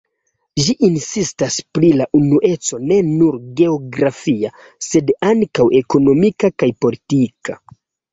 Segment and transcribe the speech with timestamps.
[0.67, 4.51] Ĝi insistas pri la unueco ne nur geografia,
[4.87, 7.59] sed ankaŭ ekonomika kaj politika.